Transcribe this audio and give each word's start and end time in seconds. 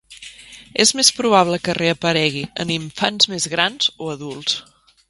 És 0.83 0.93
més 0.99 1.11
probable 1.17 1.59
que 1.67 1.75
reaparegui 1.79 2.43
en 2.65 2.75
infants 2.79 3.33
més 3.35 3.51
grans 3.57 3.97
o 4.07 4.11
adults. 4.17 4.61